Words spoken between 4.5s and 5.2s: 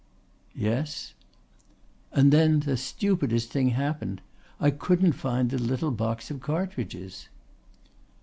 I couldn't